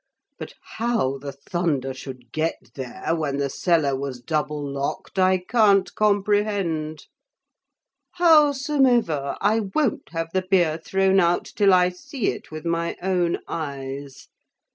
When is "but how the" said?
0.39-1.31